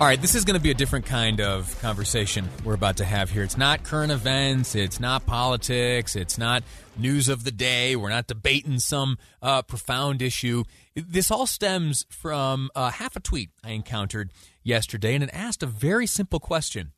All 0.00 0.06
right, 0.06 0.22
this 0.22 0.36
is 0.36 0.44
going 0.44 0.54
to 0.54 0.62
be 0.62 0.70
a 0.70 0.74
different 0.74 1.06
kind 1.06 1.40
of 1.40 1.76
conversation 1.80 2.48
we're 2.64 2.74
about 2.74 2.98
to 2.98 3.04
have 3.04 3.30
here. 3.30 3.42
It's 3.42 3.56
not 3.56 3.82
current 3.82 4.12
events, 4.12 4.76
it's 4.76 5.00
not 5.00 5.26
politics, 5.26 6.14
it's 6.14 6.38
not 6.38 6.62
news 6.96 7.28
of 7.28 7.42
the 7.42 7.50
day. 7.50 7.96
We're 7.96 8.08
not 8.08 8.28
debating 8.28 8.78
some 8.78 9.18
uh, 9.42 9.62
profound 9.62 10.22
issue. 10.22 10.62
This 10.94 11.32
all 11.32 11.48
stems 11.48 12.06
from 12.10 12.70
uh, 12.76 12.92
half 12.92 13.16
a 13.16 13.20
tweet 13.20 13.50
I 13.64 13.70
encountered 13.70 14.30
yesterday, 14.62 15.16
and 15.16 15.24
it 15.24 15.30
asked 15.32 15.64
a 15.64 15.66
very 15.66 16.06
simple 16.06 16.38
question. 16.38 16.92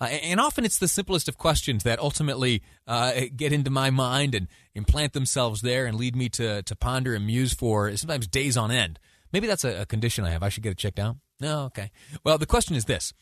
Uh, 0.00 0.04
and 0.04 0.38
often 0.38 0.64
it's 0.64 0.78
the 0.78 0.86
simplest 0.86 1.28
of 1.28 1.36
questions 1.36 1.82
that 1.82 1.98
ultimately 1.98 2.62
uh, 2.86 3.22
get 3.34 3.52
into 3.52 3.70
my 3.70 3.90
mind 3.90 4.32
and 4.32 4.46
implant 4.76 5.12
themselves 5.12 5.60
there 5.62 5.86
and 5.86 5.98
lead 5.98 6.14
me 6.14 6.28
to, 6.28 6.62
to 6.62 6.76
ponder 6.76 7.16
and 7.16 7.26
muse 7.26 7.52
for 7.52 7.96
sometimes 7.96 8.28
days 8.28 8.56
on 8.56 8.70
end. 8.70 9.00
Maybe 9.32 9.48
that's 9.48 9.64
a, 9.64 9.80
a 9.80 9.86
condition 9.86 10.24
I 10.24 10.30
have. 10.30 10.44
I 10.44 10.50
should 10.50 10.62
get 10.62 10.70
it 10.70 10.78
checked 10.78 11.00
out. 11.00 11.16
No, 11.40 11.64
okay. 11.64 11.90
Well, 12.22 12.38
the 12.38 12.46
question 12.46 12.76
is 12.76 12.84
this 12.84 13.12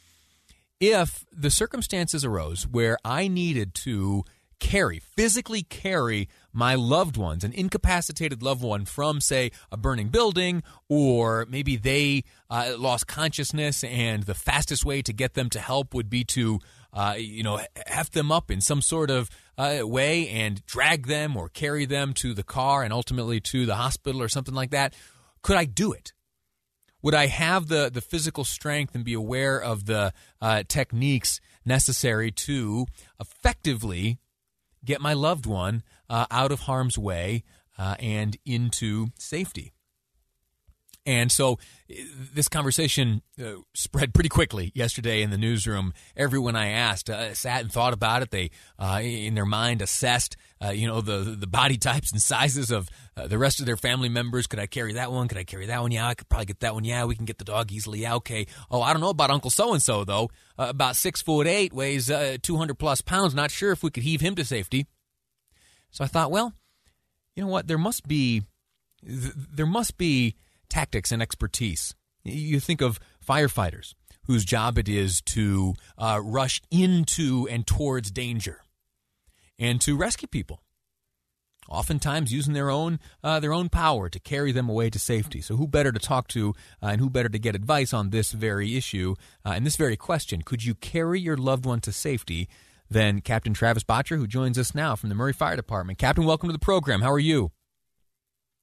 if 0.80 1.24
the 1.32 1.50
circumstances 1.50 2.24
arose 2.24 2.66
where 2.66 2.98
I 3.04 3.28
needed 3.28 3.74
to 3.74 4.24
carry, 4.62 5.00
physically 5.00 5.62
carry 5.62 6.28
my 6.52 6.74
loved 6.74 7.16
ones, 7.16 7.42
an 7.42 7.52
incapacitated 7.52 8.42
loved 8.42 8.62
one 8.62 8.84
from, 8.84 9.20
say, 9.20 9.50
a 9.72 9.76
burning 9.76 10.08
building, 10.08 10.62
or 10.88 11.46
maybe 11.48 11.76
they 11.76 12.22
uh, 12.48 12.74
lost 12.78 13.06
consciousness, 13.06 13.82
and 13.84 14.22
the 14.22 14.34
fastest 14.34 14.84
way 14.84 15.02
to 15.02 15.12
get 15.12 15.34
them 15.34 15.50
to 15.50 15.58
help 15.58 15.94
would 15.94 16.08
be 16.08 16.22
to, 16.24 16.60
uh, 16.92 17.14
you 17.18 17.42
know, 17.42 17.60
heft 17.86 18.12
them 18.12 18.30
up 18.30 18.50
in 18.50 18.60
some 18.60 18.80
sort 18.80 19.10
of 19.10 19.28
uh, 19.58 19.80
way 19.82 20.28
and 20.28 20.64
drag 20.64 21.06
them 21.06 21.36
or 21.36 21.48
carry 21.48 21.84
them 21.84 22.12
to 22.14 22.32
the 22.32 22.44
car 22.44 22.84
and 22.84 22.92
ultimately 22.92 23.40
to 23.40 23.66
the 23.66 23.74
hospital 23.74 24.22
or 24.22 24.28
something 24.28 24.54
like 24.54 24.70
that. 24.70 24.94
Could 25.42 25.56
I 25.56 25.64
do 25.64 25.92
it? 25.92 26.12
Would 27.02 27.14
I 27.14 27.26
have 27.26 27.68
the, 27.68 27.90
the 27.92 28.00
physical 28.00 28.44
strength 28.44 28.94
and 28.94 29.04
be 29.04 29.14
aware 29.14 29.60
of 29.60 29.86
the 29.86 30.12
uh, 30.40 30.62
techniques 30.68 31.40
necessary 31.64 32.30
to 32.30 32.86
effectively 33.20 34.18
get 34.84 35.00
my 35.00 35.12
loved 35.12 35.46
one 35.46 35.82
uh, 36.08 36.26
out 36.30 36.52
of 36.52 36.60
harm's 36.60 36.96
way 36.98 37.42
uh, 37.76 37.96
and 37.98 38.36
into 38.44 39.08
safety? 39.18 39.72
And 41.04 41.32
so 41.32 41.58
this 42.32 42.46
conversation 42.46 43.22
uh, 43.42 43.54
spread 43.74 44.14
pretty 44.14 44.28
quickly 44.28 44.70
yesterday 44.72 45.22
in 45.22 45.30
the 45.30 45.36
newsroom. 45.36 45.92
Everyone 46.16 46.54
I 46.54 46.68
asked 46.68 47.10
uh, 47.10 47.34
sat 47.34 47.62
and 47.62 47.72
thought 47.72 47.92
about 47.92 48.22
it. 48.22 48.30
They, 48.30 48.50
uh, 48.78 49.00
in 49.02 49.34
their 49.34 49.44
mind, 49.44 49.82
assessed, 49.82 50.36
uh, 50.64 50.70
you 50.70 50.86
know, 50.86 51.00
the 51.00 51.36
the 51.36 51.48
body 51.48 51.76
types 51.76 52.12
and 52.12 52.22
sizes 52.22 52.70
of 52.70 52.88
uh, 53.16 53.26
the 53.26 53.36
rest 53.36 53.58
of 53.58 53.66
their 53.66 53.76
family 53.76 54.08
members. 54.08 54.46
Could 54.46 54.60
I 54.60 54.66
carry 54.66 54.92
that 54.92 55.10
one? 55.10 55.26
Could 55.26 55.38
I 55.38 55.44
carry 55.44 55.66
that 55.66 55.82
one? 55.82 55.90
Yeah, 55.90 56.06
I 56.06 56.14
could 56.14 56.28
probably 56.28 56.46
get 56.46 56.60
that 56.60 56.74
one. 56.74 56.84
Yeah, 56.84 57.04
we 57.04 57.16
can 57.16 57.24
get 57.24 57.38
the 57.38 57.44
dog 57.44 57.72
easily. 57.72 58.02
Yeah, 58.02 58.14
okay. 58.14 58.46
Oh, 58.70 58.80
I 58.80 58.92
don't 58.92 59.02
know 59.02 59.10
about 59.10 59.32
Uncle 59.32 59.50
So 59.50 59.72
and 59.72 59.82
So 59.82 60.04
though. 60.04 60.30
Uh, 60.56 60.66
about 60.68 60.94
six 60.94 61.20
foot 61.20 61.48
eight, 61.48 61.72
weighs 61.72 62.12
two 62.42 62.56
hundred 62.56 62.78
plus 62.78 63.00
pounds. 63.00 63.34
Not 63.34 63.50
sure 63.50 63.72
if 63.72 63.82
we 63.82 63.90
could 63.90 64.04
heave 64.04 64.20
him 64.20 64.36
to 64.36 64.44
safety. 64.44 64.86
So 65.90 66.04
I 66.04 66.06
thought, 66.06 66.30
well, 66.30 66.54
you 67.34 67.42
know 67.42 67.50
what? 67.50 67.66
There 67.66 67.76
must 67.76 68.06
be, 68.06 68.44
there 69.02 69.66
must 69.66 69.98
be 69.98 70.36
tactics 70.72 71.12
and 71.12 71.20
expertise. 71.20 71.94
You 72.24 72.58
think 72.58 72.80
of 72.80 72.98
firefighters 73.24 73.94
whose 74.24 74.44
job 74.44 74.78
it 74.78 74.88
is 74.88 75.20
to 75.20 75.74
uh, 75.98 76.18
rush 76.24 76.62
into 76.70 77.46
and 77.50 77.66
towards 77.66 78.10
danger 78.10 78.62
and 79.58 79.80
to 79.82 79.96
rescue 79.96 80.28
people. 80.28 80.62
Oftentimes, 81.68 82.32
using 82.32 82.54
their 82.54 82.70
own 82.70 82.98
uh, 83.22 83.38
their 83.38 83.52
own 83.52 83.68
power 83.68 84.08
to 84.08 84.18
carry 84.18 84.50
them 84.50 84.68
away 84.68 84.90
to 84.90 84.98
safety. 84.98 85.40
So, 85.40 85.56
who 85.56 85.68
better 85.68 85.92
to 85.92 85.98
talk 85.98 86.26
to, 86.28 86.54
uh, 86.82 86.86
and 86.86 87.00
who 87.00 87.08
better 87.08 87.28
to 87.28 87.38
get 87.38 87.54
advice 87.54 87.92
on 87.94 88.10
this 88.10 88.32
very 88.32 88.76
issue 88.76 89.14
uh, 89.44 89.50
and 89.50 89.64
this 89.64 89.76
very 89.76 89.96
question? 89.96 90.42
Could 90.42 90.64
you 90.64 90.74
carry 90.74 91.20
your 91.20 91.36
loved 91.36 91.64
one 91.66 91.80
to 91.80 91.92
safety? 91.92 92.48
Than 92.90 93.22
Captain 93.22 93.54
Travis 93.54 93.84
Botcher, 93.84 94.18
who 94.18 94.26
joins 94.26 94.58
us 94.58 94.74
now 94.74 94.96
from 94.96 95.08
the 95.08 95.14
Murray 95.14 95.32
Fire 95.32 95.56
Department. 95.56 95.98
Captain, 95.98 96.26
welcome 96.26 96.50
to 96.50 96.52
the 96.52 96.58
program. 96.58 97.00
How 97.00 97.10
are 97.10 97.18
you? 97.18 97.50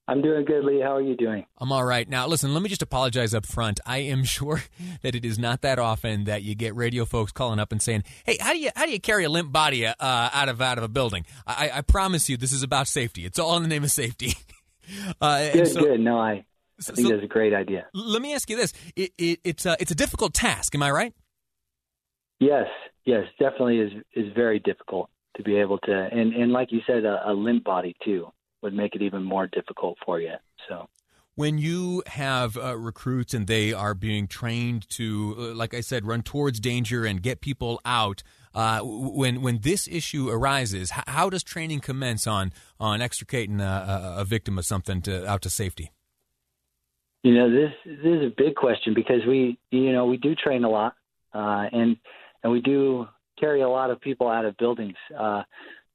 I'm 0.10 0.24
doing 0.24 0.44
good, 0.44 0.66
Lee. 0.66 0.82
How 0.82 0.96
are 0.96 1.02
you 1.02 1.16
doing? 1.16 1.46
I'm 1.60 1.72
all 1.72 1.86
right. 1.86 2.10
Now, 2.10 2.26
listen, 2.26 2.52
let 2.56 2.64
me 2.64 2.70
just 2.70 2.82
apologize 2.82 3.36
up 3.36 3.46
front. 3.46 3.80
I 3.86 4.00
am 4.00 4.24
sure 4.36 4.64
that 5.04 5.14
it 5.14 5.24
is 5.24 5.38
not 5.38 5.62
that 5.62 5.78
often 5.78 6.24
that 6.24 6.42
you 6.42 6.56
get 6.56 6.76
radio 6.76 7.06
folks 7.06 7.32
calling 7.32 7.60
up 7.60 7.72
and 7.72 7.80
saying, 7.80 8.04
"Hey, 8.26 8.38
how 8.40 8.54
do 8.54 8.60
you 8.60 8.72
how 8.76 8.88
do 8.88 8.92
you 8.92 9.00
carry 9.00 9.24
a 9.24 9.30
limp 9.30 9.52
body 9.52 9.86
uh, 9.86 9.94
out 10.00 10.50
of 10.50 10.60
out 10.62 10.80
of 10.80 10.84
a 10.84 10.88
building?" 10.88 11.26
I, 11.46 11.70
I, 11.76 11.82
promise 11.82 12.28
you, 12.28 12.38
this 12.38 12.52
is 12.52 12.64
about 12.64 12.88
safety. 12.88 13.24
It's 13.24 13.38
all 13.38 13.56
in 13.58 13.62
the 13.62 13.70
name 13.70 13.84
of 13.84 13.92
safety. 13.92 14.34
uh, 15.22 15.52
good, 15.52 15.68
so, 15.68 15.82
good. 15.82 16.00
No, 16.00 16.18
I, 16.18 16.32
I 16.32 16.44
think 16.82 17.08
so, 17.08 17.10
that's 17.10 17.24
a 17.24 17.28
great 17.28 17.54
idea. 17.54 17.86
Let 17.94 18.24
me 18.24 18.34
ask 18.34 18.50
you 18.50 18.58
this: 18.58 18.74
it, 18.96 19.12
it, 19.20 19.40
it's 19.44 19.68
a, 19.68 19.78
it's 19.80 19.92
a 19.92 19.96
difficult 19.96 20.34
task. 20.34 20.74
Am 20.74 20.82
I 20.82 20.90
right? 20.90 21.14
Yes, 22.40 22.66
yes, 23.06 23.26
definitely 23.40 23.78
is 23.78 23.92
is 24.16 24.34
very 24.34 24.58
difficult 24.58 25.12
to 25.38 25.44
be 25.44 25.58
able 25.58 25.78
to, 25.78 25.92
and 25.92 26.34
and 26.34 26.52
like 26.52 26.72
you 26.72 26.80
said, 26.88 27.06
a, 27.06 27.30
a 27.30 27.34
limp 27.34 27.64
body 27.64 27.96
too 28.04 28.32
would 28.62 28.74
make 28.74 28.96
it 28.96 29.02
even 29.02 29.24
more 29.24 29.48
difficult 29.48 29.98
for 30.06 30.20
you. 30.20 30.34
So 30.68 30.88
when 31.40 31.58
you 31.58 32.04
have 32.06 32.58
uh, 32.58 32.78
recruits 32.78 33.34
and 33.34 33.48
they 33.48 33.72
are 33.72 33.94
being 33.94 34.28
trained 34.28 34.90
to, 34.90 35.36
uh, 35.40 35.42
like 35.56 35.74
I 35.74 35.80
said, 35.80 36.06
run 36.06 36.22
towards 36.22 36.60
danger 36.60 37.06
and 37.06 37.22
get 37.22 37.40
people 37.40 37.80
out, 37.86 38.24
uh, 38.54 38.82
when 38.84 39.42
when 39.42 39.60
this 39.60 39.88
issue 39.88 40.30
arises, 40.30 40.92
how, 40.92 41.04
how, 41.08 41.30
does 41.30 41.42
training 41.42 41.80
commence 41.80 42.28
on 42.28 42.52
on 42.78 43.02
extricating 43.02 43.62
a, 43.62 44.16
a, 44.18 44.26
victim 44.26 44.58
of 44.58 44.66
something 44.66 45.02
to 45.04 45.26
out 45.30 45.42
to 45.44 45.50
safety? 45.50 45.92
You 47.24 47.36
know, 47.36 47.50
this 47.50 47.72
this 47.86 48.04
is 48.04 48.24
a 48.24 48.34
big 48.36 48.56
question 48.56 48.94
because 48.94 49.26
we 49.26 49.58
you 49.72 49.94
know 49.94 50.08
we 50.08 50.18
do 50.18 50.36
train 50.36 50.66
a 50.66 50.70
lot, 50.70 50.96
uh, 51.34 51.68
and 51.72 51.96
and 52.44 52.52
we 52.52 52.60
do 52.60 53.08
carry 53.40 53.62
a 53.62 53.70
lot 53.70 53.92
of 53.92 54.02
people 54.02 54.28
out 54.28 54.44
of 54.44 54.58
buildings. 54.58 54.98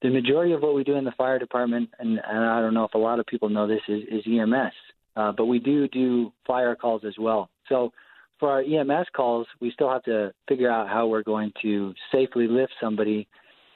The 0.04 0.10
majority 0.10 0.52
of 0.52 0.60
what 0.60 0.74
we 0.74 0.84
do 0.84 0.96
in 0.96 1.04
the 1.04 1.12
fire 1.12 1.38
department, 1.38 1.88
and, 1.98 2.20
and 2.28 2.44
I 2.44 2.60
don't 2.60 2.74
know 2.74 2.84
if 2.84 2.92
a 2.92 2.98
lot 2.98 3.18
of 3.18 3.24
people 3.24 3.48
know 3.48 3.66
this, 3.66 3.80
is, 3.88 4.02
is 4.10 4.22
EMS. 4.26 4.74
Uh, 5.16 5.32
but 5.32 5.46
we 5.46 5.58
do 5.58 5.88
do 5.88 6.30
fire 6.46 6.76
calls 6.76 7.04
as 7.06 7.14
well. 7.18 7.48
So 7.70 7.90
for 8.38 8.50
our 8.50 8.60
EMS 8.60 9.06
calls, 9.16 9.46
we 9.62 9.70
still 9.70 9.90
have 9.90 10.02
to 10.02 10.34
figure 10.46 10.70
out 10.70 10.90
how 10.90 11.06
we're 11.06 11.22
going 11.22 11.52
to 11.62 11.94
safely 12.12 12.46
lift 12.46 12.72
somebody 12.82 13.26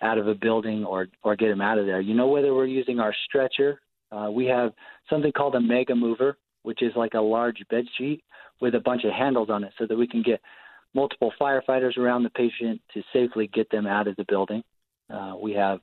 out 0.02 0.18
of 0.18 0.28
a 0.28 0.34
building 0.34 0.84
or 0.84 1.08
or 1.22 1.34
get 1.34 1.48
them 1.48 1.62
out 1.62 1.78
of 1.78 1.86
there. 1.86 2.02
You 2.02 2.14
know, 2.14 2.28
whether 2.28 2.52
we're 2.52 2.66
using 2.66 3.00
our 3.00 3.14
stretcher, 3.26 3.80
uh, 4.12 4.28
we 4.30 4.44
have 4.46 4.72
something 5.08 5.32
called 5.32 5.54
a 5.54 5.60
mega 5.62 5.94
mover, 5.94 6.36
which 6.62 6.82
is 6.82 6.92
like 6.94 7.14
a 7.14 7.20
large 7.20 7.62
bed 7.70 7.86
sheet 7.96 8.22
with 8.60 8.74
a 8.74 8.80
bunch 8.80 9.04
of 9.04 9.12
handles 9.12 9.48
on 9.48 9.64
it, 9.64 9.72
so 9.78 9.86
that 9.86 9.96
we 9.96 10.06
can 10.06 10.22
get 10.22 10.42
multiple 10.92 11.32
firefighters 11.40 11.96
around 11.96 12.22
the 12.22 12.30
patient 12.30 12.82
to 12.92 13.02
safely 13.14 13.46
get 13.46 13.70
them 13.70 13.86
out 13.86 14.06
of 14.06 14.16
the 14.16 14.26
building. 14.28 14.62
Uh, 15.08 15.34
we 15.40 15.54
have 15.54 15.80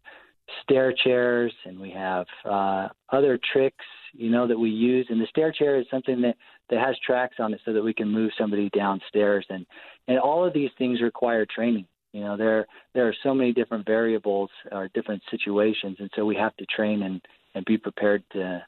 stair 0.64 0.94
chairs 0.94 1.54
and 1.66 1.80
we 1.80 1.92
have 1.92 2.26
uh, 2.44 2.88
other 3.10 3.40
tricks, 3.52 3.86
you 4.14 4.30
know, 4.30 4.48
that 4.48 4.58
we 4.58 4.70
use. 4.70 5.08
And 5.10 5.20
the 5.20 5.28
stair 5.28 5.52
chair 5.52 5.80
is 5.80 5.86
something 5.90 6.22
that, 6.22 6.36
that 6.70 6.80
has 6.80 6.96
tracks 7.06 7.36
on 7.40 7.54
it 7.54 7.62
so 7.66 7.74
that 7.74 7.84
we 7.84 7.94
can 7.94 8.10
move 8.10 8.32
somebody 8.38 8.70
downstairs. 8.70 9.46
And, 9.50 9.66
and 10.08 10.20
all 10.20 10.46
of 10.46 10.54
these 10.54 10.72
things 10.78 11.02
require 11.02 11.46
training. 11.46 11.88
You 12.14 12.22
know, 12.22 12.38
there 12.38 12.66
there 12.94 13.10
are 13.10 13.16
so 13.24 13.34
many 13.34 13.52
different 13.52 13.86
variables 13.86 14.50
or 14.72 14.90
different 14.94 15.22
situations, 15.30 15.98
and 16.00 16.10
so 16.16 16.24
we 16.24 16.38
have 16.38 16.56
to 16.56 16.66
train 16.66 17.04
and, 17.04 17.20
and 17.54 17.66
be 17.66 17.78
prepared 17.78 18.24
to 18.32 18.64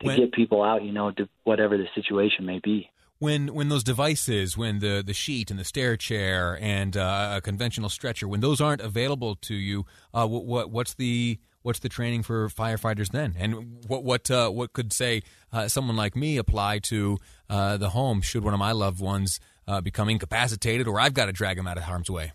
to 0.00 0.06
when, 0.06 0.18
get 0.18 0.32
people 0.32 0.62
out. 0.62 0.82
You 0.82 0.92
know, 0.92 1.10
to 1.10 1.26
whatever 1.44 1.78
the 1.78 1.86
situation 1.94 2.44
may 2.44 2.58
be 2.58 2.90
when 3.22 3.54
when 3.54 3.68
those 3.68 3.84
devices, 3.84 4.58
when 4.58 4.80
the 4.80 5.00
the 5.06 5.14
sheet 5.14 5.52
and 5.52 5.60
the 5.60 5.64
stair 5.64 5.96
chair 5.96 6.58
and 6.60 6.96
uh, 6.96 7.34
a 7.36 7.40
conventional 7.40 7.88
stretcher, 7.88 8.26
when 8.26 8.40
those 8.40 8.60
aren't 8.60 8.80
available 8.80 9.36
to 9.36 9.54
you, 9.54 9.86
uh, 10.12 10.26
what, 10.26 10.44
what 10.44 10.70
what's 10.70 10.94
the 10.94 11.38
what's 11.62 11.78
the 11.78 11.88
training 11.88 12.24
for 12.24 12.48
firefighters 12.48 13.12
then? 13.12 13.36
And 13.38 13.84
what 13.86 14.02
what 14.02 14.28
uh, 14.28 14.50
what 14.50 14.72
could 14.72 14.92
say 14.92 15.22
uh, 15.52 15.68
someone 15.68 15.96
like 15.96 16.16
me 16.16 16.36
apply 16.36 16.80
to 16.80 17.18
uh, 17.48 17.76
the 17.76 17.90
home 17.90 18.22
should 18.22 18.42
one 18.42 18.54
of 18.54 18.60
my 18.60 18.72
loved 18.72 19.00
ones 19.00 19.38
uh, 19.68 19.80
become 19.80 20.08
incapacitated 20.08 20.88
or 20.88 20.98
I've 20.98 21.14
got 21.14 21.26
to 21.26 21.32
drag 21.32 21.58
them 21.58 21.68
out 21.68 21.76
of 21.76 21.84
harm's 21.84 22.10
way? 22.10 22.32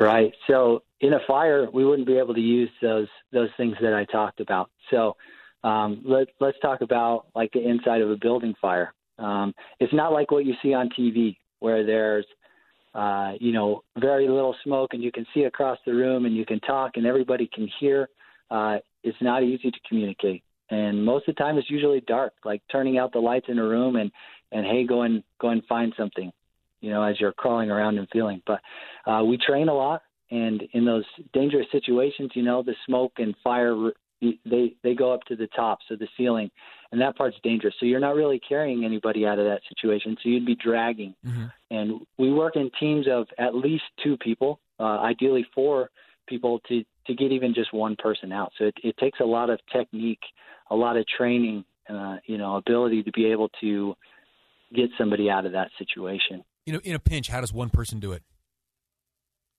Right. 0.00 0.32
So 0.48 0.82
in 1.00 1.12
a 1.12 1.20
fire, 1.28 1.68
we 1.72 1.84
wouldn't 1.84 2.08
be 2.08 2.18
able 2.18 2.34
to 2.34 2.40
use 2.40 2.70
those 2.82 3.08
those 3.32 3.50
things 3.56 3.76
that 3.80 3.94
I 3.94 4.04
talked 4.04 4.40
about. 4.40 4.72
So 4.90 5.14
um, 5.62 6.02
let, 6.04 6.26
let's 6.40 6.58
talk 6.60 6.80
about 6.80 7.26
like 7.36 7.52
the 7.52 7.64
inside 7.64 8.00
of 8.02 8.10
a 8.10 8.16
building 8.16 8.54
fire. 8.60 8.92
Um, 9.18 9.54
it's 9.80 9.92
not 9.92 10.12
like 10.12 10.30
what 10.30 10.44
you 10.44 10.54
see 10.62 10.74
on 10.74 10.90
TV 10.98 11.36
where 11.60 11.84
there's 11.84 12.26
uh, 12.94 13.32
you 13.40 13.52
know 13.52 13.82
very 13.98 14.28
little 14.28 14.54
smoke 14.64 14.94
and 14.94 15.02
you 15.02 15.12
can 15.12 15.26
see 15.34 15.44
across 15.44 15.78
the 15.86 15.92
room 15.92 16.26
and 16.26 16.36
you 16.36 16.46
can 16.46 16.60
talk 16.60 16.92
and 16.96 17.06
everybody 17.06 17.48
can 17.52 17.68
hear. 17.80 18.08
Uh, 18.50 18.78
it's 19.02 19.16
not 19.20 19.42
easy 19.42 19.70
to 19.70 19.78
communicate, 19.88 20.42
and 20.70 21.04
most 21.04 21.28
of 21.28 21.34
the 21.34 21.38
time 21.38 21.58
it's 21.58 21.70
usually 21.70 22.00
dark, 22.06 22.32
like 22.44 22.62
turning 22.70 22.98
out 22.98 23.12
the 23.12 23.18
lights 23.18 23.46
in 23.48 23.58
a 23.58 23.64
room 23.64 23.96
and 23.96 24.10
and 24.52 24.64
hey, 24.66 24.86
go 24.86 25.02
and 25.02 25.22
go 25.40 25.48
and 25.48 25.64
find 25.66 25.92
something 25.96 26.32
you 26.84 26.90
know, 26.90 27.02
as 27.02 27.18
you're 27.18 27.32
crawling 27.32 27.70
around 27.70 27.96
and 27.96 28.06
feeling. 28.12 28.42
But 28.46 28.60
uh, 29.10 29.24
we 29.24 29.38
train 29.38 29.68
a 29.68 29.74
lot, 29.74 30.02
and 30.30 30.62
in 30.74 30.84
those 30.84 31.04
dangerous 31.32 31.66
situations, 31.72 32.32
you 32.34 32.42
know, 32.42 32.62
the 32.62 32.74
smoke 32.84 33.12
and 33.16 33.34
fire 33.42 33.74
they 34.44 34.74
they 34.82 34.94
go 34.94 35.12
up 35.12 35.22
to 35.24 35.36
the 35.36 35.48
top, 35.48 35.78
so 35.88 35.96
the 35.96 36.08
ceiling, 36.16 36.50
and 36.92 37.00
that 37.00 37.16
part's 37.16 37.36
dangerous. 37.42 37.74
So 37.78 37.86
you're 37.86 38.00
not 38.00 38.14
really 38.14 38.40
carrying 38.46 38.84
anybody 38.84 39.26
out 39.26 39.38
of 39.38 39.44
that 39.46 39.60
situation. 39.68 40.16
So 40.22 40.28
you'd 40.28 40.46
be 40.46 40.56
dragging, 40.56 41.14
mm-hmm. 41.26 41.46
and 41.70 42.00
we 42.18 42.32
work 42.32 42.56
in 42.56 42.70
teams 42.78 43.06
of 43.10 43.26
at 43.38 43.54
least 43.54 43.84
two 44.02 44.16
people, 44.16 44.60
uh, 44.78 44.98
ideally 45.00 45.46
four 45.54 45.90
people 46.26 46.60
to 46.68 46.84
to 47.06 47.14
get 47.14 47.32
even 47.32 47.54
just 47.54 47.72
one 47.72 47.96
person 47.96 48.32
out. 48.32 48.52
So 48.58 48.64
it, 48.64 48.74
it 48.82 48.96
takes 48.98 49.20
a 49.20 49.24
lot 49.24 49.50
of 49.50 49.60
technique, 49.72 50.22
a 50.70 50.74
lot 50.74 50.96
of 50.96 51.06
training, 51.06 51.64
uh, 51.88 52.16
you 52.26 52.38
know, 52.38 52.56
ability 52.56 53.02
to 53.02 53.12
be 53.12 53.26
able 53.26 53.50
to 53.60 53.94
get 54.74 54.90
somebody 54.98 55.30
out 55.30 55.46
of 55.46 55.52
that 55.52 55.68
situation 55.78 56.42
you 56.66 56.72
know, 56.72 56.80
in 56.82 56.94
a 56.94 56.98
pinch, 56.98 57.28
how 57.28 57.40
does 57.40 57.52
one 57.52 57.70
person 57.70 58.00
do 58.00 58.12
it? 58.12 58.22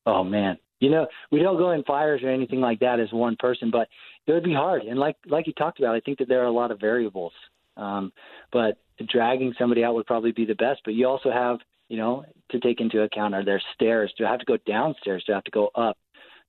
Oh 0.05 0.23
man, 0.23 0.57
you 0.79 0.89
know, 0.89 1.07
we 1.31 1.39
don't 1.39 1.57
go 1.57 1.71
in 1.71 1.83
fires 1.83 2.21
or 2.23 2.29
anything 2.29 2.61
like 2.61 2.79
that 2.79 2.99
as 2.99 3.11
one 3.11 3.35
person, 3.37 3.71
but 3.71 3.87
it 4.27 4.33
would 4.33 4.43
be 4.43 4.53
hard. 4.53 4.83
And 4.83 4.99
like 4.99 5.15
like 5.27 5.47
you 5.47 5.53
talked 5.53 5.79
about, 5.79 5.95
I 5.95 5.99
think 5.99 6.19
that 6.19 6.27
there 6.27 6.41
are 6.41 6.47
a 6.47 6.51
lot 6.51 6.71
of 6.71 6.79
variables. 6.79 7.33
Um, 7.77 8.13
but 8.51 8.77
dragging 9.09 9.53
somebody 9.59 9.83
out 9.83 9.95
would 9.95 10.05
probably 10.05 10.31
be 10.31 10.45
the 10.45 10.55
best. 10.55 10.81
But 10.85 10.93
you 10.93 11.07
also 11.07 11.31
have, 11.31 11.59
you 11.89 11.97
know, 11.97 12.23
to 12.51 12.59
take 12.59 12.81
into 12.81 13.01
account: 13.01 13.35
are 13.35 13.43
there 13.43 13.61
stairs? 13.73 14.13
Do 14.17 14.25
I 14.25 14.31
have 14.31 14.39
to 14.39 14.45
go 14.45 14.57
downstairs? 14.65 15.23
Do 15.25 15.33
I 15.33 15.37
have 15.37 15.43
to 15.45 15.51
go 15.51 15.69
up? 15.75 15.97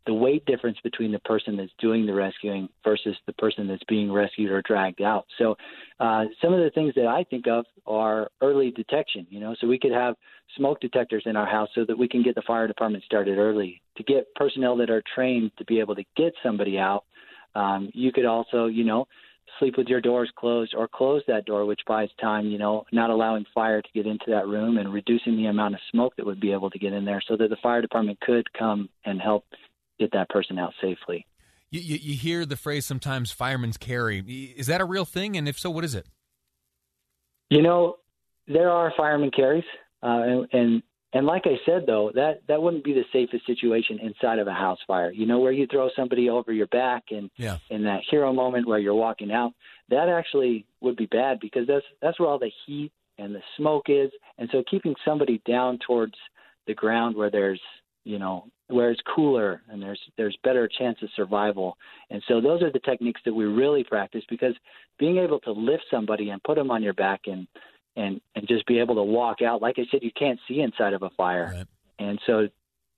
The 0.07 0.15
weight 0.15 0.45
difference 0.47 0.79
between 0.83 1.13
the 1.13 1.19
person 1.21 1.57
that's 1.57 1.73
doing 1.79 2.07
the 2.07 2.15
rescuing 2.15 2.69
versus 2.85 3.17
the 3.27 3.33
person 3.35 3.67
that's 3.67 3.83
being 3.89 4.13
rescued 4.13 4.51
or 4.51 4.63
dragged 4.63 5.03
out. 5.03 5.27
So, 5.39 5.57
uh, 6.01 6.25
some 6.41 6.53
of 6.53 6.61
the 6.61 6.71
things 6.71 6.95
that 6.95 7.07
I 7.07 7.25
think 7.25 7.47
of 7.49 7.65
are 7.87 8.31
early 8.41 8.71
detection. 8.71 9.27
You 9.31 9.41
know, 9.41 9.55
so 9.61 9.67
we 9.67 9.79
could 9.79 9.93
have 9.93 10.15
smoke 10.57 10.81
detectors 10.81 11.25
in 11.27 11.37
our 11.37 11.47
house 11.47 11.69
so 11.75 11.85
that 11.87 11.99
we 11.99 12.09
can 12.09 12.23
get 12.23 12.35
the 12.35 12.43
fire 12.43 12.67
department 12.67 13.05
started 13.05 13.39
early. 13.39 13.83
To 13.97 14.03
get 14.03 14.33
personnel 14.35 14.77
that 14.77 14.91
are 14.91 15.03
trained 15.15 15.51
to 15.59 15.65
be 15.65 15.81
able 15.81 15.95
to 15.97 16.05
get 16.17 16.33
somebody 16.43 16.79
out, 16.79 17.05
um, 17.55 17.91
you 17.95 18.13
could 18.13 18.27
also, 18.27 18.67
you 18.67 18.85
know, 18.85 19.07
sleep 19.59 19.75
with 19.79 19.87
your 19.89 20.01
doors 20.01 20.31
closed 20.37 20.75
or 20.77 20.89
close 20.89 21.23
that 21.27 21.47
door, 21.47 21.65
which 21.65 21.81
buys 21.87 22.09
time, 22.21 22.47
you 22.47 22.59
know, 22.59 22.85
not 22.93 23.11
allowing 23.11 23.45
fire 23.55 23.81
to 23.81 23.89
get 23.95 24.07
into 24.07 24.27
that 24.29 24.47
room 24.47 24.79
and 24.79 24.93
reducing 24.93 25.37
the 25.37 25.47
amount 25.47 25.75
of 25.75 25.81
smoke 25.91 26.15
that 26.17 26.27
would 26.27 26.41
be 26.41 26.53
able 26.53 26.71
to 26.71 26.79
get 26.79 26.93
in 26.93 27.05
there 27.05 27.23
so 27.27 27.37
that 27.37 27.49
the 27.49 27.57
fire 27.63 27.81
department 27.81 28.21
could 28.21 28.47
come 28.53 28.89
and 29.05 29.21
help 29.21 29.45
get 29.99 30.13
that 30.13 30.29
person 30.29 30.59
out 30.59 30.73
safely. 30.81 31.27
You, 31.71 31.81
you, 31.81 31.99
you 32.01 32.15
hear 32.15 32.47
the 32.47 32.57
phrase 32.57 32.87
sometimes 32.87 33.33
firemen's 33.33 33.77
carry. 33.77 34.21
Is 34.57 34.67
that 34.69 34.81
a 34.81 34.85
real 34.85 35.05
thing? 35.05 35.37
And 35.37 35.49
if 35.49 35.59
so, 35.59 35.71
what 35.71 35.85
is 35.85 35.95
it? 35.95 36.07
You 37.51 37.63
know, 37.63 37.97
there 38.47 38.71
are 38.71 38.93
firemen 38.97 39.31
carries, 39.31 39.65
uh, 40.03 40.23
and, 40.23 40.47
and 40.53 40.83
and 41.13 41.27
like 41.27 41.45
I 41.47 41.57
said 41.65 41.85
though, 41.87 42.11
that 42.15 42.43
that 42.49 42.61
wouldn't 42.61 42.85
be 42.85 42.93
the 42.93 43.05
safest 43.13 43.47
situation 43.47 43.99
inside 44.01 44.39
of 44.39 44.49
a 44.49 44.53
house 44.53 44.79
fire. 44.87 45.13
You 45.13 45.27
know, 45.27 45.39
where 45.39 45.53
you 45.53 45.67
throw 45.67 45.89
somebody 45.97 46.29
over 46.29 46.53
your 46.53 46.67
back 46.67 47.05
and 47.11 47.31
yeah. 47.37 47.59
in 47.71 47.85
that 47.85 48.01
hero 48.11 48.33
moment 48.33 48.67
where 48.67 48.79
you're 48.79 48.95
walking 48.95 49.33
out, 49.33 49.53
that 49.89 50.09
actually 50.09 50.67
would 50.81 50.97
be 50.97 51.07
bad 51.07 51.39
because 51.41 51.67
that's 51.67 51.87
that's 52.03 52.19
where 52.19 52.29
all 52.29 52.39
the 52.39 52.53
heat 52.67 52.93
and 53.19 53.35
the 53.35 53.41
smoke 53.57 53.87
is, 53.89 54.11
and 54.39 54.49
so 54.53 54.63
keeping 54.71 54.95
somebody 55.05 55.41
down 55.47 55.79
towards 55.87 56.15
the 56.67 56.75
ground 56.75 57.17
where 57.17 57.31
there's 57.31 57.61
you 58.05 58.19
know 58.19 58.47
where 58.69 58.91
it's 58.91 59.01
cooler 59.15 59.63
and 59.69 59.81
there's 59.81 60.01
there's 60.17 60.37
better 60.43 60.69
chance 60.69 60.99
of 61.03 61.09
survival. 61.15 61.77
And 62.11 62.23
so 62.27 62.41
those 62.41 62.63
are 62.63 62.73
the 62.73 62.81
techniques 62.81 63.21
that 63.25 63.35
we 63.35 63.45
really 63.45 63.85
practice 63.85 64.25
because 64.29 64.55
being 64.99 65.19
able 65.19 65.41
to 65.41 65.53
lift 65.53 65.85
somebody 65.91 66.31
and 66.31 66.43
put 66.43 66.57
them 66.57 66.71
on 66.71 66.83
your 66.83 66.95
back 66.95 67.23
and 67.27 67.47
and 67.97 68.21
and 68.35 68.47
just 68.47 68.67
be 68.67 68.79
able 68.79 68.95
to 68.95 69.03
walk 69.03 69.43
out 69.43 69.63
like 69.63 69.77
i 69.79 69.83
said 69.91 70.01
you 70.03 70.11
can't 70.17 70.39
see 70.47 70.61
inside 70.61 70.93
of 70.93 71.03
a 71.03 71.11
fire. 71.11 71.53
Right. 71.57 71.67
and 71.99 72.21
so 72.27 72.49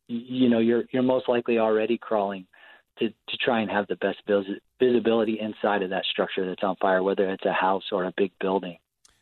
you 0.09 0.49
know 0.49 0.59
you're 0.59 0.85
you're 0.91 1.03
most 1.03 1.29
likely 1.29 1.59
already 1.59 1.99
crawling 1.99 2.47
to 2.99 3.09
to 3.09 3.37
try 3.45 3.61
and 3.61 3.71
have 3.71 3.87
the 3.87 3.97
best 3.97 4.19
visibility 4.81 5.39
inside 5.41 5.83
of 5.83 5.91
that 5.91 6.05
structure 6.11 6.47
that's 6.47 6.63
on 6.63 6.77
fire 6.77 7.03
whether 7.03 7.29
it's 7.31 7.45
a 7.45 7.53
house 7.53 7.85
or 7.93 8.05
a 8.05 8.13
big 8.17 8.33
building 8.41 8.79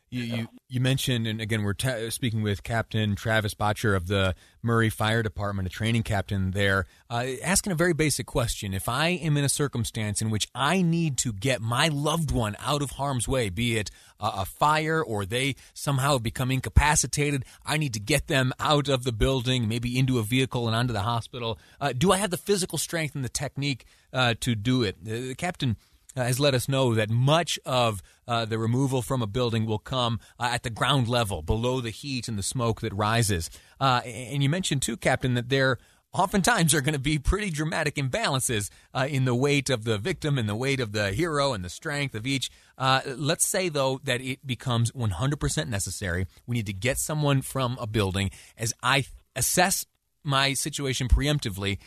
you, 0.09 0.23
you, 0.23 0.47
you 0.69 0.79
mentioned, 0.79 1.27
and 1.27 1.41
again, 1.41 1.63
we're 1.63 1.73
ta- 1.73 2.09
speaking 2.09 2.41
with 2.41 2.63
Captain 2.63 3.15
Travis 3.15 3.53
Botcher 3.53 3.93
of 3.93 4.07
the 4.07 4.35
Murray 4.61 4.89
Fire 4.89 5.21
Department, 5.21 5.67
a 5.67 5.69
training 5.69 6.03
captain 6.03 6.51
there, 6.51 6.85
uh, 7.09 7.25
asking 7.43 7.73
a 7.73 7.75
very 7.75 7.93
basic 7.93 8.25
question. 8.25 8.73
If 8.73 8.87
I 8.87 9.09
am 9.09 9.35
in 9.35 9.43
a 9.43 9.49
circumstance 9.49 10.21
in 10.21 10.29
which 10.29 10.47
I 10.55 10.81
need 10.81 11.17
to 11.19 11.33
get 11.33 11.61
my 11.61 11.89
loved 11.89 12.31
one 12.31 12.55
out 12.59 12.81
of 12.81 12.91
harm's 12.91 13.27
way, 13.27 13.49
be 13.49 13.77
it 13.77 13.91
a, 14.19 14.27
a 14.37 14.45
fire 14.45 15.03
or 15.03 15.25
they 15.25 15.55
somehow 15.73 16.19
become 16.19 16.51
incapacitated, 16.51 17.43
I 17.65 17.77
need 17.77 17.93
to 17.93 17.99
get 17.99 18.27
them 18.27 18.53
out 18.59 18.87
of 18.87 19.03
the 19.03 19.11
building, 19.11 19.67
maybe 19.67 19.97
into 19.97 20.19
a 20.19 20.23
vehicle 20.23 20.67
and 20.67 20.75
onto 20.75 20.93
the 20.93 21.01
hospital. 21.01 21.59
Uh, 21.81 21.91
do 21.91 22.13
I 22.13 22.17
have 22.17 22.31
the 22.31 22.37
physical 22.37 22.77
strength 22.77 23.13
and 23.13 23.25
the 23.25 23.29
technique 23.29 23.85
uh, 24.13 24.35
to 24.39 24.55
do 24.55 24.83
it? 24.83 25.03
the 25.03 25.35
captain 25.35 25.71
uh, 25.71 25.96
has 26.25 26.39
let 26.39 26.53
us 26.53 26.67
know 26.67 26.93
that 26.93 27.09
much 27.09 27.59
of 27.65 28.01
uh, 28.27 28.45
the 28.45 28.57
removal 28.57 29.01
from 29.01 29.21
a 29.21 29.27
building 29.27 29.65
will 29.65 29.79
come 29.79 30.19
uh, 30.39 30.49
at 30.51 30.63
the 30.63 30.69
ground 30.69 31.07
level, 31.07 31.41
below 31.41 31.81
the 31.81 31.89
heat 31.89 32.27
and 32.27 32.37
the 32.37 32.43
smoke 32.43 32.81
that 32.81 32.93
rises. 32.93 33.49
Uh, 33.79 34.01
and 34.05 34.43
you 34.43 34.49
mentioned 34.49 34.81
too, 34.81 34.97
Captain, 34.97 35.33
that 35.35 35.49
there 35.49 35.77
oftentimes 36.13 36.73
are 36.73 36.81
going 36.81 36.93
to 36.93 36.99
be 36.99 37.19
pretty 37.19 37.49
dramatic 37.49 37.95
imbalances 37.95 38.69
uh, 38.93 39.07
in 39.09 39.25
the 39.25 39.35
weight 39.35 39.69
of 39.69 39.83
the 39.83 39.97
victim 39.97 40.37
and 40.37 40.49
the 40.49 40.55
weight 40.55 40.79
of 40.79 40.91
the 40.91 41.11
hero 41.11 41.53
and 41.53 41.63
the 41.63 41.69
strength 41.69 42.15
of 42.15 42.25
each. 42.25 42.49
Uh, 42.77 43.01
let's 43.15 43.45
say, 43.45 43.69
though, 43.69 43.99
that 44.03 44.21
it 44.21 44.45
becomes 44.45 44.91
100% 44.91 45.67
necessary. 45.67 46.27
We 46.45 46.55
need 46.55 46.65
to 46.65 46.73
get 46.73 46.97
someone 46.97 47.41
from 47.41 47.77
a 47.79 47.87
building. 47.87 48.31
As 48.57 48.73
I 48.81 49.05
assess 49.35 49.85
my 50.23 50.53
situation 50.53 51.07
preemptively, 51.07 51.77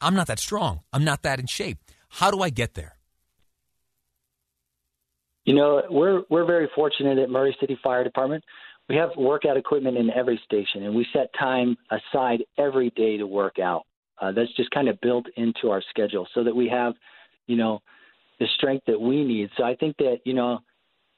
I'm 0.00 0.14
not 0.14 0.26
that 0.28 0.38
strong. 0.38 0.80
I'm 0.92 1.04
not 1.04 1.22
that 1.22 1.40
in 1.40 1.46
shape. 1.46 1.78
How 2.08 2.30
do 2.30 2.40
I 2.40 2.50
get 2.50 2.74
there? 2.74 2.96
You 5.44 5.54
know, 5.54 5.82
we're 5.90 6.22
we're 6.28 6.44
very 6.44 6.68
fortunate 6.74 7.18
at 7.18 7.30
Murray 7.30 7.56
City 7.60 7.78
Fire 7.82 8.04
Department. 8.04 8.44
We 8.88 8.96
have 8.96 9.10
workout 9.16 9.56
equipment 9.56 9.96
in 9.96 10.10
every 10.10 10.40
station, 10.44 10.82
and 10.84 10.94
we 10.94 11.06
set 11.12 11.30
time 11.38 11.76
aside 11.90 12.44
every 12.58 12.90
day 12.90 13.16
to 13.16 13.26
work 13.26 13.58
out. 13.58 13.86
Uh, 14.20 14.32
that's 14.32 14.54
just 14.56 14.70
kind 14.70 14.88
of 14.88 15.00
built 15.00 15.26
into 15.36 15.70
our 15.70 15.82
schedule, 15.88 16.26
so 16.34 16.44
that 16.44 16.54
we 16.54 16.68
have, 16.68 16.94
you 17.46 17.56
know, 17.56 17.80
the 18.38 18.46
strength 18.56 18.84
that 18.86 19.00
we 19.00 19.24
need. 19.24 19.48
So 19.56 19.64
I 19.64 19.74
think 19.76 19.96
that 19.98 20.18
you 20.24 20.34
know, 20.34 20.58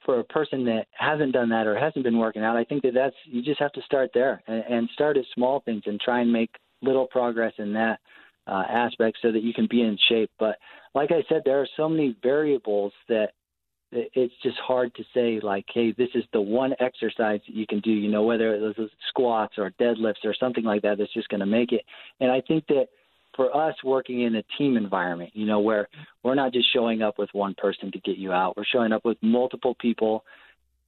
for 0.04 0.20
a 0.20 0.24
person 0.24 0.64
that 0.66 0.86
hasn't 0.92 1.32
done 1.32 1.48
that 1.48 1.66
or 1.66 1.76
hasn't 1.76 2.04
been 2.04 2.18
working 2.18 2.42
out, 2.42 2.56
I 2.56 2.64
think 2.64 2.82
that 2.82 2.94
that's 2.94 3.16
you 3.24 3.42
just 3.42 3.60
have 3.60 3.72
to 3.72 3.82
start 3.82 4.10
there 4.14 4.42
and, 4.46 4.64
and 4.68 4.88
start 4.92 5.16
at 5.16 5.24
small 5.34 5.60
things 5.60 5.82
and 5.86 6.00
try 6.00 6.20
and 6.20 6.32
make 6.32 6.50
little 6.80 7.06
progress 7.06 7.54
in 7.58 7.72
that 7.72 7.98
uh, 8.46 8.64
aspect 8.68 9.18
so 9.22 9.32
that 9.32 9.42
you 9.42 9.52
can 9.52 9.66
be 9.68 9.82
in 9.82 9.98
shape. 10.08 10.30
But 10.38 10.58
like 10.94 11.10
I 11.10 11.24
said, 11.28 11.42
there 11.44 11.60
are 11.60 11.68
so 11.76 11.88
many 11.88 12.16
variables 12.22 12.92
that 13.08 13.30
it's 13.92 14.34
just 14.42 14.56
hard 14.58 14.94
to 14.94 15.04
say 15.14 15.38
like 15.42 15.64
hey 15.72 15.92
this 15.92 16.08
is 16.14 16.24
the 16.32 16.40
one 16.40 16.72
exercise 16.80 17.40
that 17.46 17.54
you 17.54 17.66
can 17.66 17.80
do 17.80 17.90
you 17.90 18.10
know 18.10 18.22
whether 18.22 18.54
it 18.54 18.78
was 18.78 18.90
squats 19.08 19.54
or 19.58 19.70
deadlifts 19.80 20.24
or 20.24 20.34
something 20.38 20.64
like 20.64 20.82
that 20.82 20.98
that's 20.98 21.12
just 21.12 21.28
going 21.28 21.40
to 21.40 21.46
make 21.46 21.72
it. 21.72 21.82
And 22.20 22.30
i 22.30 22.40
think 22.40 22.66
that 22.68 22.86
for 23.36 23.54
us 23.54 23.74
working 23.84 24.22
in 24.22 24.36
a 24.36 24.42
team 24.58 24.76
environment 24.76 25.30
you 25.34 25.46
know 25.46 25.60
where 25.60 25.88
we're 26.22 26.34
not 26.34 26.52
just 26.52 26.72
showing 26.72 27.02
up 27.02 27.18
with 27.18 27.28
one 27.32 27.54
person 27.54 27.92
to 27.92 28.00
get 28.00 28.16
you 28.16 28.32
out 28.32 28.56
we're 28.56 28.64
showing 28.64 28.92
up 28.92 29.04
with 29.04 29.18
multiple 29.20 29.76
people 29.78 30.24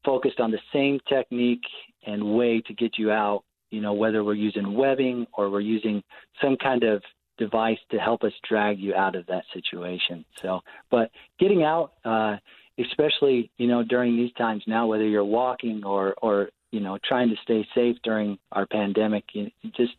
focused 0.04 0.40
on 0.40 0.50
the 0.50 0.58
same 0.72 0.98
technique 1.08 1.64
and 2.06 2.22
way 2.36 2.62
to 2.66 2.74
get 2.74 2.92
you 2.96 3.10
out 3.10 3.44
you 3.70 3.80
know 3.80 3.92
whether 3.92 4.24
we're 4.24 4.34
using 4.34 4.74
webbing 4.74 5.26
or 5.34 5.50
we're 5.50 5.60
using 5.60 6.02
some 6.40 6.56
kind 6.56 6.84
of 6.84 7.02
device 7.36 7.78
to 7.90 7.98
help 7.98 8.22
us 8.22 8.32
drag 8.48 8.78
you 8.78 8.94
out 8.94 9.16
of 9.16 9.26
that 9.26 9.42
situation. 9.52 10.24
So 10.40 10.60
but 10.90 11.10
getting 11.38 11.62
out 11.62 11.92
uh 12.04 12.36
especially 12.78 13.50
you 13.58 13.66
know 13.66 13.82
during 13.82 14.16
these 14.16 14.32
times 14.34 14.62
now, 14.66 14.86
whether 14.86 15.06
you're 15.06 15.24
walking 15.24 15.82
or 15.84 16.14
or 16.20 16.50
you 16.70 16.80
know 16.80 16.98
trying 17.06 17.28
to 17.28 17.36
stay 17.42 17.66
safe 17.74 17.96
during 18.02 18.38
our 18.52 18.66
pandemic, 18.66 19.24
you 19.32 19.50
just 19.76 19.92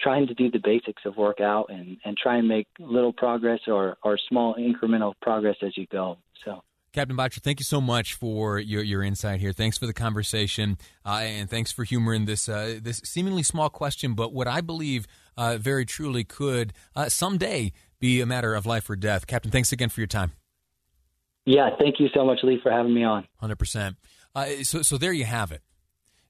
trying 0.00 0.26
to 0.26 0.34
do 0.34 0.50
the 0.50 0.60
basics 0.62 1.02
of 1.04 1.16
workout 1.16 1.66
and 1.70 1.96
and 2.04 2.16
try 2.16 2.36
and 2.36 2.48
make 2.48 2.66
little 2.78 3.12
progress 3.12 3.60
or 3.66 3.96
or 4.02 4.18
small 4.28 4.54
incremental 4.54 5.14
progress 5.20 5.56
as 5.62 5.76
you 5.76 5.86
go. 5.90 6.18
So. 6.44 6.62
Captain 6.94 7.16
Bottcher, 7.16 7.42
thank 7.42 7.60
you 7.60 7.64
so 7.64 7.82
much 7.82 8.14
for 8.14 8.58
your, 8.58 8.82
your 8.82 9.02
insight 9.02 9.40
here. 9.40 9.52
Thanks 9.52 9.76
for 9.76 9.86
the 9.86 9.92
conversation, 9.92 10.78
uh, 11.04 11.20
and 11.22 11.48
thanks 11.48 11.70
for 11.70 11.84
humoring 11.84 12.24
this 12.24 12.48
uh, 12.48 12.78
this 12.82 13.02
seemingly 13.04 13.42
small 13.42 13.68
question, 13.68 14.14
but 14.14 14.32
what 14.32 14.48
I 14.48 14.62
believe 14.62 15.06
uh, 15.36 15.58
very 15.58 15.84
truly 15.84 16.24
could 16.24 16.72
uh, 16.96 17.08
someday 17.08 17.72
be 18.00 18.20
a 18.20 18.26
matter 18.26 18.54
of 18.54 18.64
life 18.64 18.88
or 18.88 18.96
death. 18.96 19.26
Captain, 19.26 19.50
thanks 19.50 19.70
again 19.70 19.90
for 19.90 20.00
your 20.00 20.06
time. 20.06 20.32
Yeah, 21.48 21.70
thank 21.78 21.98
you 21.98 22.08
so 22.12 22.26
much, 22.26 22.40
Lee, 22.42 22.60
for 22.62 22.70
having 22.70 22.92
me 22.92 23.04
on. 23.04 23.26
Hundred 23.40 23.58
percent. 23.58 23.96
Uh, 24.34 24.62
so, 24.62 24.82
so 24.82 24.98
there 24.98 25.12
you 25.12 25.24
have 25.24 25.50
it 25.50 25.62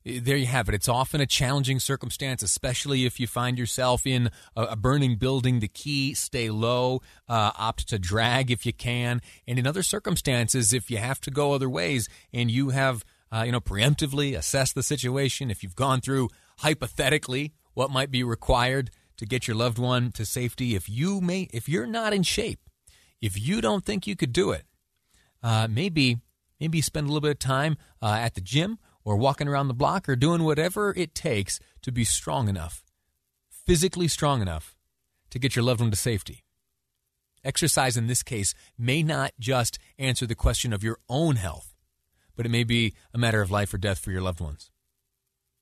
there 0.04 0.36
you 0.36 0.46
have 0.46 0.68
it. 0.68 0.74
It's 0.74 0.88
often 0.88 1.20
a 1.20 1.26
challenging 1.26 1.80
circumstance, 1.80 2.42
especially 2.42 3.04
if 3.04 3.20
you 3.20 3.26
find 3.26 3.58
yourself 3.58 4.06
in 4.06 4.30
a, 4.56 4.62
a 4.62 4.76
burning 4.76 5.16
building. 5.16 5.60
The 5.60 5.68
key, 5.68 6.14
stay 6.14 6.50
low, 6.50 7.02
uh, 7.28 7.52
opt 7.56 7.88
to 7.88 7.98
drag 7.98 8.50
if 8.50 8.64
you 8.64 8.72
can. 8.72 9.20
And 9.46 9.58
in 9.58 9.66
other 9.66 9.82
circumstances, 9.82 10.72
if 10.72 10.90
you 10.90 10.98
have 10.98 11.20
to 11.22 11.30
go 11.30 11.52
other 11.52 11.68
ways 11.68 12.08
and 12.32 12.50
you 12.50 12.70
have, 12.70 13.04
uh, 13.30 13.42
you 13.44 13.52
know, 13.52 13.60
preemptively 13.60 14.36
assessed 14.36 14.74
the 14.74 14.82
situation, 14.82 15.50
if 15.50 15.62
you've 15.62 15.76
gone 15.76 16.00
through 16.00 16.30
hypothetically 16.58 17.52
what 17.74 17.90
might 17.90 18.10
be 18.10 18.22
required 18.22 18.90
to 19.16 19.26
get 19.26 19.46
your 19.46 19.56
loved 19.56 19.78
one 19.78 20.12
to 20.12 20.24
safety, 20.24 20.74
if 20.74 20.88
you 20.88 21.20
may, 21.20 21.48
if 21.52 21.68
you're 21.68 21.86
not 21.86 22.12
in 22.12 22.22
shape, 22.22 22.60
if 23.20 23.38
you 23.38 23.60
don't 23.60 23.84
think 23.84 24.06
you 24.06 24.16
could 24.16 24.32
do 24.32 24.52
it, 24.52 24.64
uh, 25.42 25.68
maybe 25.70 26.18
maybe 26.60 26.80
spend 26.80 27.06
a 27.06 27.08
little 27.08 27.20
bit 27.20 27.30
of 27.30 27.38
time 27.38 27.76
uh, 28.02 28.16
at 28.20 28.34
the 28.34 28.40
gym 28.40 28.78
or 29.04 29.16
walking 29.16 29.48
around 29.48 29.68
the 29.68 29.74
block 29.74 30.08
or 30.08 30.16
doing 30.16 30.42
whatever 30.42 30.92
it 30.96 31.14
takes 31.14 31.60
to 31.82 31.92
be 31.92 32.04
strong 32.04 32.48
enough, 32.48 32.84
physically 33.48 34.08
strong 34.08 34.42
enough 34.42 34.76
to 35.30 35.38
get 35.38 35.54
your 35.54 35.64
loved 35.64 35.80
one 35.80 35.90
to 35.90 35.96
safety. 35.96 36.44
Exercise 37.44 37.96
in 37.96 38.08
this 38.08 38.22
case 38.22 38.54
may 38.76 39.02
not 39.02 39.32
just 39.38 39.78
answer 39.98 40.26
the 40.26 40.34
question 40.34 40.72
of 40.72 40.82
your 40.82 40.98
own 41.08 41.36
health, 41.36 41.74
but 42.36 42.44
it 42.44 42.50
may 42.50 42.64
be 42.64 42.94
a 43.14 43.18
matter 43.18 43.40
of 43.40 43.50
life 43.50 43.72
or 43.72 43.78
death 43.78 43.98
for 43.98 44.10
your 44.10 44.20
loved 44.20 44.40
ones. 44.40 44.70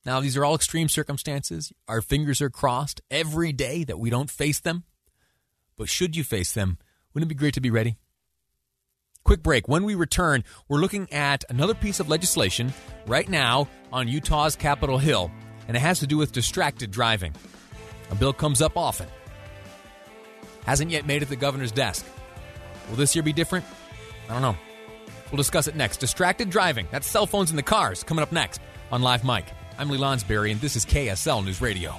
Now, 0.05 0.21
these 0.21 0.37
are 0.37 0.45
all 0.45 0.55
extreme 0.55 0.89
circumstances. 0.89 1.73
Our 1.89 2.01
fingers 2.01 2.41
are 2.41 2.49
crossed 2.49 3.01
every 3.11 3.53
day 3.53 3.83
that 3.85 3.99
we 3.99 4.09
don't 4.09 4.31
face 4.31 4.61
them. 4.61 4.85
But 5.77 5.89
should 5.89 6.17
you 6.17 6.23
face 6.23 6.53
them, 6.53 6.79
wouldn't 7.13 7.31
it 7.31 7.35
be 7.35 7.39
great 7.39 7.55
to 7.55 7.61
be 7.61 7.71
ready? 7.71 7.97
Quick 9.27 9.43
break. 9.43 9.67
When 9.67 9.83
we 9.83 9.97
return, 9.97 10.45
we're 10.69 10.79
looking 10.79 11.13
at 11.13 11.43
another 11.49 11.75
piece 11.75 11.99
of 11.99 12.09
legislation 12.09 12.73
right 13.09 13.29
now 13.29 13.67
on 13.93 14.07
Utah's 14.07 14.55
Capitol 14.55 14.99
Hill, 14.99 15.33
and 15.67 15.77
it 15.77 15.81
has 15.81 15.99
to 15.99 16.07
do 16.07 16.17
with 16.17 16.31
distracted 16.31 16.93
driving. 16.93 17.35
A 18.13 18.15
bill 18.15 18.33
comes 18.33 18.63
up 18.63 18.77
often. 18.77 19.09
Hasn't 20.65 20.93
yet 20.93 21.07
made 21.07 21.23
it 21.23 21.25
to 21.25 21.31
the 21.31 21.35
governor's 21.35 21.73
desk. 21.73 22.07
Will 22.89 22.95
this 22.95 23.17
year 23.17 23.25
be 23.25 23.33
different? 23.33 23.65
I 24.29 24.33
don't 24.33 24.43
know. 24.43 24.57
We'll 25.33 25.39
discuss 25.39 25.67
it 25.67 25.75
next. 25.75 25.97
Distracted 25.97 26.49
driving. 26.49 26.87
That's 26.93 27.09
cell 27.09 27.27
phones 27.27 27.51
in 27.51 27.57
the 27.57 27.65
cars. 27.65 28.05
Coming 28.05 28.23
up 28.23 28.31
next 28.31 28.61
on 28.93 29.03
Live 29.03 29.25
Mic. 29.25 29.47
I'm 29.77 29.91
Lee 29.91 29.99
Lonsberry, 29.99 30.53
and 30.53 30.61
this 30.61 30.77
is 30.77 30.87
KSL 30.87 31.45
News 31.45 31.61
Radio. 31.61 31.99